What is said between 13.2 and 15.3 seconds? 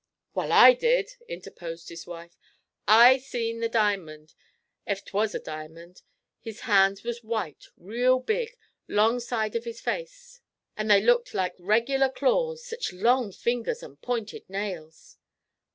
fingers and pointed nails.'